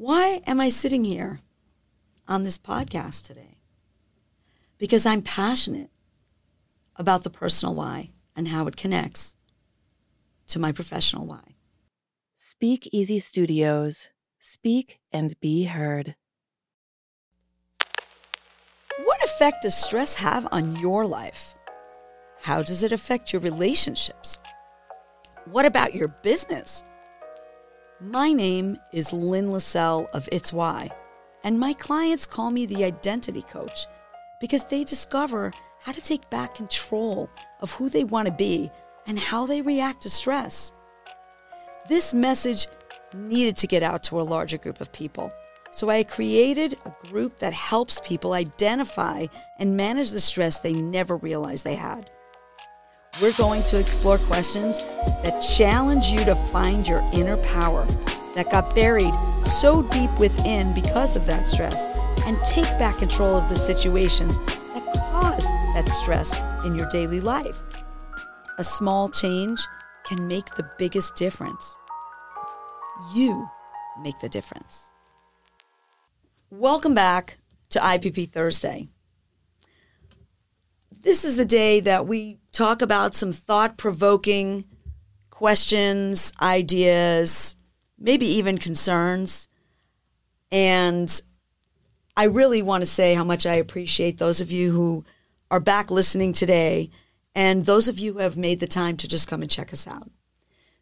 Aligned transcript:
Why 0.00 0.40
am 0.46 0.62
I 0.62 0.70
sitting 0.70 1.04
here 1.04 1.40
on 2.26 2.42
this 2.42 2.56
podcast 2.56 3.26
today? 3.26 3.58
Because 4.78 5.04
I'm 5.04 5.20
passionate 5.20 5.90
about 6.96 7.22
the 7.22 7.28
personal 7.28 7.74
why 7.74 8.08
and 8.34 8.48
how 8.48 8.66
it 8.66 8.78
connects 8.78 9.36
to 10.46 10.58
my 10.58 10.72
professional 10.72 11.26
why. 11.26 11.56
Speak 12.34 12.88
Easy 12.92 13.18
Studios. 13.18 14.08
Speak 14.38 15.00
and 15.12 15.38
be 15.38 15.64
heard. 15.64 16.14
What 19.04 19.22
effect 19.22 19.64
does 19.64 19.76
stress 19.76 20.14
have 20.14 20.48
on 20.50 20.76
your 20.76 21.04
life? 21.04 21.54
How 22.40 22.62
does 22.62 22.82
it 22.82 22.92
affect 22.92 23.34
your 23.34 23.42
relationships? 23.42 24.38
What 25.44 25.66
about 25.66 25.94
your 25.94 26.08
business? 26.08 26.84
My 28.02 28.32
name 28.32 28.78
is 28.92 29.12
Lynn 29.12 29.52
LaSalle 29.52 30.08
of 30.14 30.26
It's 30.32 30.54
Why, 30.54 30.88
and 31.44 31.60
my 31.60 31.74
clients 31.74 32.24
call 32.24 32.50
me 32.50 32.64
the 32.64 32.82
identity 32.82 33.42
coach 33.42 33.86
because 34.40 34.64
they 34.64 34.84
discover 34.84 35.52
how 35.82 35.92
to 35.92 36.00
take 36.00 36.30
back 36.30 36.54
control 36.54 37.28
of 37.60 37.74
who 37.74 37.90
they 37.90 38.04
want 38.04 38.24
to 38.26 38.32
be 38.32 38.70
and 39.06 39.18
how 39.18 39.44
they 39.44 39.60
react 39.60 40.00
to 40.04 40.08
stress. 40.08 40.72
This 41.90 42.14
message 42.14 42.68
needed 43.12 43.58
to 43.58 43.66
get 43.66 43.82
out 43.82 44.02
to 44.04 44.18
a 44.18 44.22
larger 44.22 44.56
group 44.56 44.80
of 44.80 44.92
people. 44.92 45.30
So 45.70 45.90
I 45.90 46.02
created 46.02 46.78
a 46.86 47.06
group 47.06 47.38
that 47.40 47.52
helps 47.52 48.00
people 48.02 48.32
identify 48.32 49.26
and 49.58 49.76
manage 49.76 50.12
the 50.12 50.20
stress 50.20 50.58
they 50.58 50.72
never 50.72 51.18
realized 51.18 51.64
they 51.64 51.74
had. 51.74 52.10
We're 53.18 53.32
going 53.32 53.64
to 53.64 53.78
explore 53.78 54.16
questions 54.18 54.82
that 55.22 55.40
challenge 55.40 56.08
you 56.08 56.24
to 56.24 56.34
find 56.34 56.86
your 56.86 57.02
inner 57.12 57.36
power 57.38 57.84
that 58.34 58.50
got 58.50 58.74
buried 58.74 59.12
so 59.44 59.82
deep 59.82 60.10
within 60.18 60.72
because 60.72 61.16
of 61.16 61.26
that 61.26 61.46
stress 61.46 61.86
and 62.24 62.38
take 62.44 62.64
back 62.78 62.96
control 62.96 63.34
of 63.34 63.48
the 63.50 63.56
situations 63.56 64.38
that 64.38 64.94
caused 65.10 65.48
that 65.74 65.88
stress 65.88 66.38
in 66.64 66.74
your 66.76 66.88
daily 66.88 67.20
life. 67.20 67.60
A 68.58 68.64
small 68.64 69.10
change 69.10 69.60
can 70.04 70.26
make 70.26 70.54
the 70.54 70.70
biggest 70.78 71.14
difference. 71.14 71.76
You 73.12 73.50
make 74.00 74.18
the 74.20 74.30
difference. 74.30 74.92
Welcome 76.50 76.94
back 76.94 77.38
to 77.70 77.80
IPP 77.80 78.30
Thursday. 78.30 78.88
This 81.02 81.24
is 81.24 81.36
the 81.36 81.46
day 81.46 81.80
that 81.80 82.06
we 82.06 82.40
talk 82.52 82.82
about 82.82 83.14
some 83.14 83.32
thought 83.32 83.78
provoking 83.78 84.66
questions, 85.30 86.30
ideas, 86.42 87.56
maybe 87.98 88.26
even 88.26 88.58
concerns. 88.58 89.48
And 90.52 91.22
I 92.18 92.24
really 92.24 92.60
want 92.60 92.82
to 92.82 92.86
say 92.86 93.14
how 93.14 93.24
much 93.24 93.46
I 93.46 93.54
appreciate 93.54 94.18
those 94.18 94.42
of 94.42 94.50
you 94.50 94.72
who 94.72 95.06
are 95.50 95.58
back 95.58 95.90
listening 95.90 96.34
today 96.34 96.90
and 97.34 97.64
those 97.64 97.88
of 97.88 97.98
you 97.98 98.12
who 98.12 98.18
have 98.18 98.36
made 98.36 98.60
the 98.60 98.66
time 98.66 98.98
to 98.98 99.08
just 99.08 99.26
come 99.26 99.40
and 99.40 99.50
check 99.50 99.72
us 99.72 99.86
out. 99.86 100.10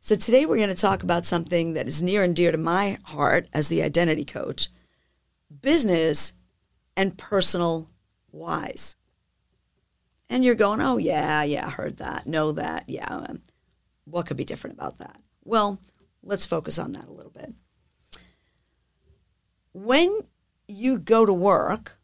So 0.01 0.17
today 0.17 0.47
we're 0.47 0.57
going 0.57 0.69
to 0.69 0.75
talk 0.75 1.05
about 1.05 1.27
something 1.27 1.75
that 1.75 1.87
is 1.87 2.03
near 2.03 2.25
and 2.25 2.35
dear 2.35 2.51
to 2.51 2.59
my 2.59 2.99
heart 3.05 3.47
as 3.53 3.69
the 3.69 3.85
identity 3.85 4.25
coach 4.25 4.69
business 5.61 6.33
and 6.97 7.17
personal 7.17 7.89
whys. 8.33 8.97
And 10.31 10.45
you're 10.45 10.55
going, 10.55 10.81
oh, 10.81 10.99
yeah, 10.99 11.43
yeah, 11.43 11.71
heard 11.71 11.99
that, 11.99 12.27
know 12.27 12.53
that, 12.53 12.85
yeah. 12.89 13.07
Um, 13.07 13.41
what 14.05 14.27
could 14.27 14.37
be 14.37 14.45
different 14.45 14.77
about 14.77 14.99
that? 14.99 15.21
Well, 15.45 15.79
let's 16.23 16.47
focus 16.47 16.79
on 16.79 16.93
that 16.93 17.09
a 17.09 17.13
little 17.13 17.31
bit. 17.31 17.55
When 19.73 20.21
you 20.67 20.99
go 20.99 21.25
to 21.25 21.33
work, 21.33 21.99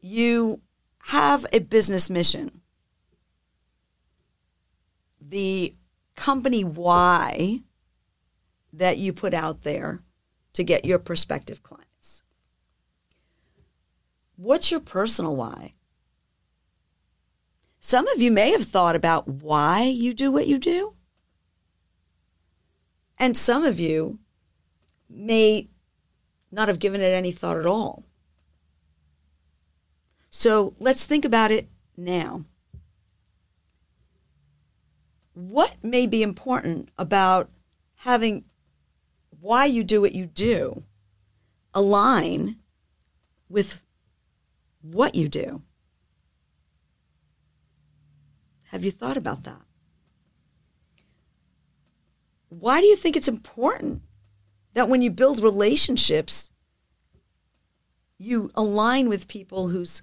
you 0.00 0.60
have 1.04 1.44
a 1.52 1.58
business 1.58 2.08
mission. 2.08 2.60
The 5.20 5.74
company 6.14 6.62
why 6.64 7.62
that 8.72 8.98
you 8.98 9.12
put 9.12 9.34
out 9.34 9.62
there 9.62 10.02
to 10.52 10.62
get 10.62 10.84
your 10.84 10.98
prospective 10.98 11.62
clients. 11.62 12.22
What's 14.36 14.70
your 14.70 14.80
personal 14.80 15.36
why? 15.36 15.74
Some 17.80 18.06
of 18.08 18.20
you 18.20 18.30
may 18.30 18.50
have 18.50 18.64
thought 18.64 18.94
about 18.94 19.26
why 19.26 19.84
you 19.84 20.12
do 20.12 20.30
what 20.30 20.46
you 20.46 20.58
do. 20.58 20.94
And 23.18 23.36
some 23.36 23.64
of 23.64 23.80
you 23.80 24.18
may 25.08 25.68
not 26.52 26.68
have 26.68 26.78
given 26.78 27.00
it 27.00 27.12
any 27.12 27.32
thought 27.32 27.56
at 27.56 27.66
all. 27.66 28.04
So 30.28 30.74
let's 30.78 31.06
think 31.06 31.24
about 31.24 31.50
it 31.50 31.68
now. 31.96 32.44
What 35.32 35.74
may 35.82 36.06
be 36.06 36.22
important 36.22 36.90
about 36.98 37.50
having 37.96 38.44
why 39.40 39.64
you 39.64 39.84
do 39.84 40.02
what 40.02 40.12
you 40.12 40.26
do 40.26 40.82
align 41.72 42.56
with 43.48 43.82
what 44.82 45.14
you 45.14 45.28
do? 45.28 45.62
Have 48.70 48.84
you 48.84 48.92
thought 48.92 49.16
about 49.16 49.42
that? 49.44 49.62
Why 52.50 52.80
do 52.80 52.86
you 52.86 52.94
think 52.94 53.16
it's 53.16 53.26
important 53.26 54.02
that 54.74 54.88
when 54.88 55.02
you 55.02 55.10
build 55.10 55.42
relationships, 55.42 56.52
you 58.16 58.52
align 58.54 59.08
with 59.08 59.26
people 59.26 59.68
whose 59.68 60.02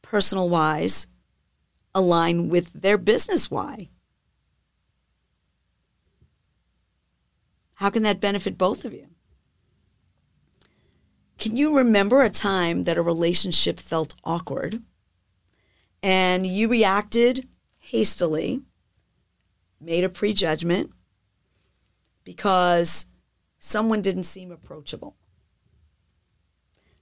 personal 0.00 0.48
whys 0.48 1.08
align 1.94 2.48
with 2.48 2.72
their 2.72 2.96
business 2.96 3.50
why? 3.50 3.90
How 7.74 7.90
can 7.90 8.02
that 8.02 8.20
benefit 8.20 8.56
both 8.56 8.86
of 8.86 8.94
you? 8.94 9.08
Can 11.38 11.54
you 11.54 11.76
remember 11.76 12.22
a 12.22 12.30
time 12.30 12.84
that 12.84 12.96
a 12.96 13.02
relationship 13.02 13.78
felt 13.78 14.14
awkward 14.24 14.82
and 16.02 16.46
you 16.46 16.68
reacted 16.68 17.46
hastily, 17.88 18.60
made 19.80 20.04
a 20.04 20.10
prejudgment 20.10 20.90
because 22.22 23.06
someone 23.58 24.02
didn't 24.02 24.24
seem 24.24 24.52
approachable. 24.52 25.16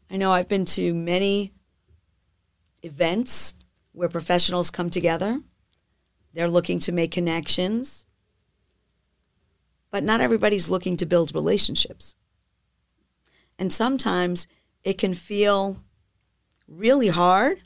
I 0.08 0.16
know 0.16 0.30
I've 0.30 0.46
been 0.46 0.64
to 0.66 0.94
many 0.94 1.52
events 2.84 3.56
where 3.90 4.08
professionals 4.08 4.70
come 4.70 4.88
together. 4.88 5.40
They're 6.32 6.48
looking 6.48 6.78
to 6.80 6.92
make 6.92 7.10
connections, 7.10 8.06
but 9.90 10.04
not 10.04 10.20
everybody's 10.20 10.70
looking 10.70 10.96
to 10.98 11.06
build 11.06 11.34
relationships. 11.34 12.14
And 13.58 13.72
sometimes 13.72 14.46
it 14.84 14.98
can 14.98 15.14
feel 15.14 15.82
really 16.68 17.08
hard 17.08 17.64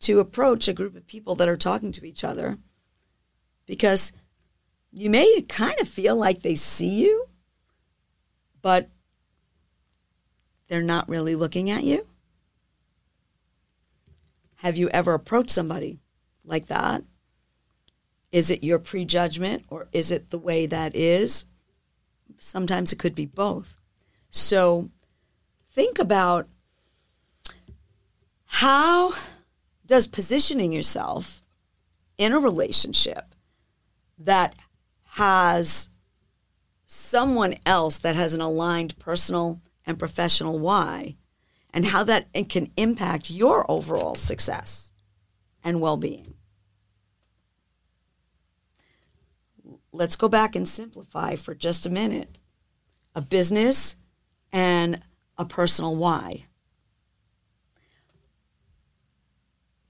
to 0.00 0.20
approach 0.20 0.68
a 0.68 0.72
group 0.72 0.96
of 0.96 1.06
people 1.06 1.34
that 1.36 1.48
are 1.48 1.56
talking 1.56 1.92
to 1.92 2.04
each 2.04 2.24
other 2.24 2.58
because 3.66 4.12
you 4.92 5.10
may 5.10 5.42
kind 5.42 5.78
of 5.80 5.88
feel 5.88 6.16
like 6.16 6.42
they 6.42 6.54
see 6.54 7.02
you, 7.04 7.28
but 8.62 8.90
they're 10.68 10.82
not 10.82 11.08
really 11.08 11.34
looking 11.34 11.70
at 11.70 11.84
you. 11.84 12.06
Have 14.56 14.76
you 14.76 14.88
ever 14.90 15.14
approached 15.14 15.50
somebody 15.50 15.98
like 16.44 16.66
that? 16.68 17.02
Is 18.32 18.50
it 18.50 18.64
your 18.64 18.78
prejudgment 18.78 19.64
or 19.68 19.88
is 19.92 20.10
it 20.10 20.30
the 20.30 20.38
way 20.38 20.66
that 20.66 20.96
is? 20.96 21.44
Sometimes 22.38 22.92
it 22.92 22.98
could 22.98 23.14
be 23.14 23.26
both. 23.26 23.76
So 24.30 24.90
think 25.70 25.98
about 25.98 26.48
how 28.46 29.12
does 29.86 30.06
positioning 30.06 30.72
yourself 30.72 31.44
in 32.16 32.32
a 32.32 32.38
relationship 32.38 33.34
that 34.18 34.54
has 35.06 35.90
someone 36.86 37.56
else 37.66 37.98
that 37.98 38.16
has 38.16 38.34
an 38.34 38.40
aligned 38.40 38.98
personal 38.98 39.60
and 39.86 39.98
professional 39.98 40.58
why 40.58 41.16
and 41.72 41.86
how 41.86 42.04
that 42.04 42.28
can 42.48 42.70
impact 42.76 43.30
your 43.30 43.68
overall 43.70 44.14
success 44.14 44.92
and 45.62 45.80
well-being. 45.80 46.34
Let's 49.92 50.16
go 50.16 50.28
back 50.28 50.54
and 50.56 50.68
simplify 50.68 51.36
for 51.36 51.54
just 51.54 51.86
a 51.86 51.90
minute 51.90 52.38
a 53.16 53.20
business 53.20 53.96
and 54.52 55.00
a 55.38 55.44
personal 55.44 55.94
why 55.94 56.46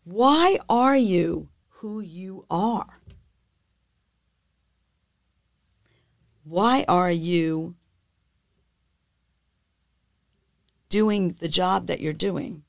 Why 0.04 0.58
are 0.68 0.96
you 0.96 1.48
who 1.68 2.00
you 2.00 2.44
are? 2.50 3.00
Why 6.44 6.84
are 6.86 7.10
you 7.10 7.74
doing 10.94 11.34
the 11.40 11.48
job 11.48 11.88
that 11.88 11.98
you're 11.98 12.12
doing, 12.12 12.62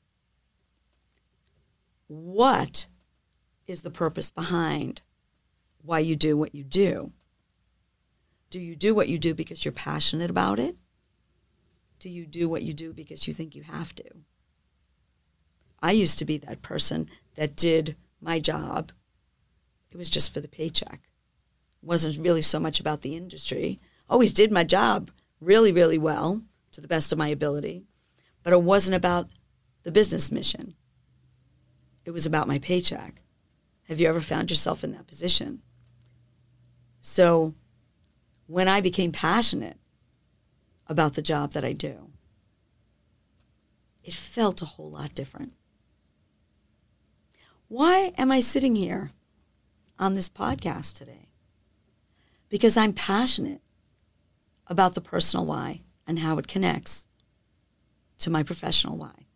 what 2.08 2.88
is 3.68 3.82
the 3.82 3.90
purpose 3.90 4.32
behind 4.32 5.00
why 5.84 6.00
you 6.00 6.16
do 6.16 6.36
what 6.36 6.52
you 6.52 6.64
do? 6.64 7.12
Do 8.50 8.58
you 8.58 8.74
do 8.74 8.96
what 8.96 9.08
you 9.08 9.16
do 9.16 9.32
because 9.32 9.64
you're 9.64 9.70
passionate 9.70 10.28
about 10.28 10.58
it? 10.58 10.76
Do 12.00 12.08
you 12.08 12.26
do 12.26 12.48
what 12.48 12.62
you 12.62 12.74
do 12.74 12.92
because 12.92 13.28
you 13.28 13.32
think 13.32 13.54
you 13.54 13.62
have 13.62 13.94
to? 13.94 14.04
I 15.80 15.92
used 15.92 16.18
to 16.18 16.24
be 16.24 16.36
that 16.38 16.62
person 16.62 17.08
that 17.36 17.56
did 17.56 17.96
my 18.20 18.40
job. 18.40 18.92
It 19.90 19.96
was 19.96 20.10
just 20.10 20.32
for 20.34 20.40
the 20.40 20.48
paycheck. 20.48 21.00
It 21.82 21.86
wasn't 21.86 22.18
really 22.18 22.42
so 22.42 22.58
much 22.58 22.80
about 22.80 23.02
the 23.02 23.16
industry. 23.16 23.80
Always 24.08 24.32
did 24.32 24.50
my 24.50 24.64
job 24.64 25.10
really, 25.40 25.72
really 25.72 25.98
well 25.98 26.42
to 26.72 26.80
the 26.80 26.88
best 26.88 27.12
of 27.12 27.18
my 27.18 27.28
ability, 27.28 27.84
but 28.42 28.52
it 28.52 28.62
wasn't 28.62 28.96
about 28.96 29.28
the 29.82 29.92
business 29.92 30.32
mission. 30.32 30.74
It 32.04 32.10
was 32.10 32.26
about 32.26 32.48
my 32.48 32.58
paycheck. 32.58 33.22
Have 33.84 34.00
you 34.00 34.08
ever 34.08 34.20
found 34.20 34.50
yourself 34.50 34.82
in 34.82 34.92
that 34.92 35.06
position? 35.06 35.62
So 37.02 37.54
when 38.46 38.68
I 38.68 38.80
became 38.80 39.12
passionate 39.12 39.78
about 40.86 41.14
the 41.14 41.22
job 41.22 41.52
that 41.52 41.64
I 41.64 41.72
do, 41.72 42.10
it 44.02 44.14
felt 44.14 44.62
a 44.62 44.66
whole 44.66 44.90
lot 44.90 45.14
different. 45.14 45.52
Why 47.68 48.12
am 48.16 48.30
I 48.30 48.40
sitting 48.40 48.76
here 48.76 49.10
on 49.98 50.14
this 50.14 50.28
podcast 50.28 50.96
today? 50.96 51.28
Because 52.48 52.76
I'm 52.76 52.92
passionate 52.92 53.60
about 54.68 54.94
the 54.94 55.00
personal 55.00 55.46
why 55.46 55.82
and 56.06 56.20
how 56.20 56.38
it 56.38 56.46
connects 56.46 57.08
to 58.18 58.30
my 58.30 58.44
professional 58.44 58.96
why. 58.96 59.26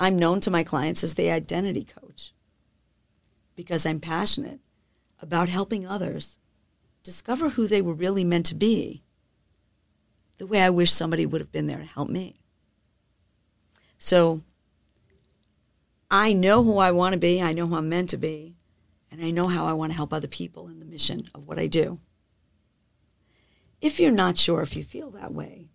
I'm 0.00 0.18
known 0.18 0.40
to 0.40 0.50
my 0.50 0.64
clients 0.64 1.04
as 1.04 1.14
the 1.14 1.30
identity 1.30 1.84
coach 1.84 2.32
because 3.54 3.86
I'm 3.86 4.00
passionate 4.00 4.60
about 5.20 5.48
helping 5.48 5.86
others 5.86 6.38
discover 7.04 7.50
who 7.50 7.68
they 7.68 7.82
were 7.82 7.94
really 7.94 8.24
meant 8.24 8.46
to 8.46 8.54
be 8.54 9.02
the 10.38 10.46
way 10.46 10.62
I 10.62 10.70
wish 10.70 10.92
somebody 10.92 11.26
would 11.26 11.40
have 11.40 11.52
been 11.52 11.66
there 11.66 11.78
to 11.78 11.84
help 11.84 12.08
me. 12.08 12.34
So 13.98 14.42
I 16.10 16.32
know 16.32 16.62
who 16.62 16.78
I 16.78 16.90
want 16.90 17.12
to 17.12 17.18
be, 17.18 17.42
I 17.42 17.52
know 17.52 17.66
who 17.66 17.76
I'm 17.76 17.88
meant 17.88 18.10
to 18.10 18.16
be, 18.16 18.56
and 19.10 19.22
I 19.22 19.30
know 19.30 19.48
how 19.48 19.66
I 19.66 19.74
want 19.74 19.92
to 19.92 19.96
help 19.96 20.12
other 20.12 20.28
people 20.28 20.68
in 20.68 20.78
the 20.78 20.86
mission 20.86 21.28
of 21.34 21.46
what 21.46 21.58
I 21.58 21.66
do. 21.66 22.00
If 23.80 24.00
you're 24.00 24.10
not 24.10 24.38
sure 24.38 24.62
if 24.62 24.74
you 24.74 24.82
feel 24.82 25.10
that 25.10 25.34
way, 25.34 25.68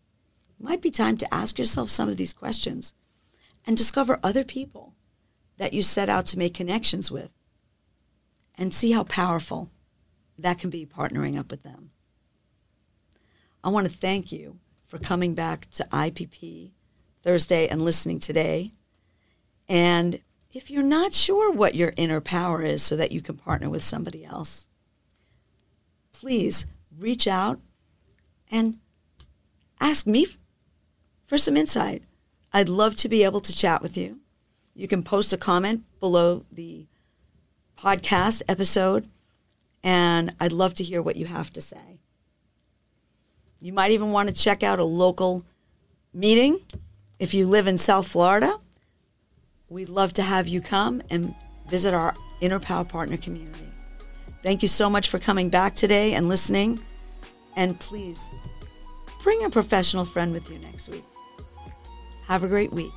it 0.59 0.63
might 0.63 0.81
be 0.81 0.91
time 0.91 1.18
to 1.18 1.33
ask 1.33 1.57
yourself 1.57 1.89
some 1.89 2.09
of 2.09 2.18
these 2.18 2.33
questions 2.33 2.94
and 3.65 3.77
discover 3.77 4.19
other 4.24 4.44
people 4.44 4.94
that 5.57 5.74
you 5.74 5.81
set 5.81 6.09
out 6.09 6.25
to 6.27 6.39
make 6.39 6.53
connections 6.53 7.12
with 7.12 7.33
and 8.56 8.74
see 8.74 8.91
how 8.91 9.03
powerful 9.03 9.69
that 10.38 10.59
can 10.59 10.69
be 10.69 10.86
partnering 10.86 11.38
up 11.38 11.51
with 11.51 11.63
them. 11.63 11.91
I 13.63 13.69
want 13.69 13.89
to 13.89 13.95
thank 13.95 14.31
you 14.31 14.57
for 14.86 14.97
coming 14.97 15.33
back 15.33 15.69
to 15.71 15.86
IPP 15.86 16.71
Thursday 17.21 17.68
and 17.68 17.81
listening 17.81 18.19
today. 18.19 18.74
And 19.68 20.19
if 20.54 20.69
you're 20.69 20.83
not 20.83 21.13
sure 21.13 21.51
what 21.51 21.75
your 21.75 21.94
inner 21.98 22.21
power 22.21 22.62
is 22.62 22.83
so 22.83 22.95
that 22.95 23.12
you 23.12 23.21
can 23.21 23.36
partner 23.36 23.69
with 23.69 23.83
somebody 23.83 24.24
else, 24.24 24.69
please 26.12 26.68
reach 26.98 27.27
out 27.27 27.60
and 28.51 28.77
ask 29.80 30.06
me 30.06 30.27
for 31.25 31.38
some 31.38 31.57
insight. 31.57 32.04
I'd 32.54 32.69
love 32.69 32.95
to 32.98 33.10
be 33.10 33.24
able 33.24 33.42
to 33.42 33.56
chat 33.56 33.81
with 33.81 33.98
you. 33.98 34.19
You 34.75 34.88
can 34.88 35.04
post 35.04 35.33
a 35.33 35.38
comment 35.38 35.83
below 36.00 36.44
the 36.51 36.86
podcast 37.77 38.44
episode, 38.48 39.10
and 39.83 40.36
I'd 40.39 40.51
love 40.51 40.75
to 40.75 40.83
hear 40.83 41.01
what 41.01 41.15
you 41.15 41.25
have 41.25 41.51
to 41.54 41.62
say. 41.62 42.00
You 43.60 43.74
might 43.74 43.92
even 43.92 44.12
want 44.12 44.30
to 44.30 44.36
check 44.36 44.62
out 44.62 44.80
a 44.80 44.83
local 44.83 45.45
meeting 46.13 46.60
if 47.18 47.33
you 47.33 47.48
live 47.48 47.68
in 47.68 47.77
South 47.77 48.07
Florida. 48.07 48.60
We'd 49.69 49.89
love 49.89 50.13
to 50.13 50.21
have 50.21 50.48
you 50.48 50.62
come 50.62 51.01
and 51.10 51.33
visit 51.69 51.94
our 51.94 52.13
Inner 52.42 52.60
Power 52.60 52.83
Partner 52.83 53.18
community. 53.18 53.68
Thank 54.44 54.62
you 54.62 54.68
so 54.68 54.89
much 54.89 55.10
for 55.10 55.19
coming 55.19 55.50
back 55.50 55.74
today 55.74 56.13
and 56.13 56.27
listening. 56.27 56.83
And 57.56 57.80
please 57.80 58.31
bring 59.24 59.44
a 59.45 59.50
professional 59.50 60.06
friend 60.06 60.33
with 60.33 60.51
you 60.51 60.60
next 60.60 60.89
week. 60.89 61.06
Have 62.25 62.44
a 62.44 62.48
great 62.48 62.74
week. 62.74 62.92